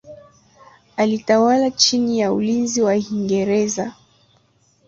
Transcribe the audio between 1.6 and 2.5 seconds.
chini ya